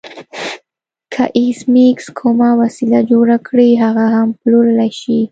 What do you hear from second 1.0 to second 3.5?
که ایس میکس کومه وسیله جوړه